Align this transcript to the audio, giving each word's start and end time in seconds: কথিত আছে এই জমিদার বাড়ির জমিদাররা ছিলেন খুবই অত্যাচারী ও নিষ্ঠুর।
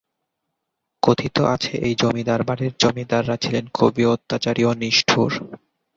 কথিত 1.03 1.37
আছে 1.53 1.73
এই 1.87 1.93
জমিদার 2.01 2.41
বাড়ির 2.47 2.73
জমিদাররা 2.81 3.35
ছিলেন 3.43 3.65
খুবই 3.73 4.03
অত্যাচারী 4.13 4.61
ও 4.65 4.71
নিষ্ঠুর। 4.81 5.31